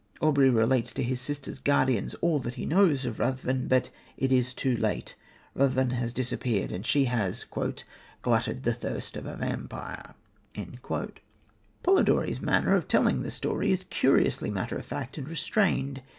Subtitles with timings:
[0.19, 4.55] Aubrey relates to his sister's guardians all that he knows of Ruthven, but it is
[4.55, 5.13] too late.
[5.53, 7.43] Ruthven has disappeared, and she has
[8.23, 10.15] "glutted the thirst of a vampyre."
[11.83, 16.01] Polidori's manner of telling the story is curiously matter of fact and restrained.